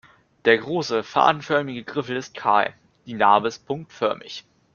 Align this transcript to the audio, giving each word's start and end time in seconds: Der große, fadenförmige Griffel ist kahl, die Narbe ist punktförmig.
Der 0.45 0.57
große, 0.57 1.03
fadenförmige 1.03 1.83
Griffel 1.83 2.17
ist 2.17 2.33
kahl, 2.35 2.73
die 3.05 3.13
Narbe 3.13 3.49
ist 3.49 3.67
punktförmig. 3.67 4.43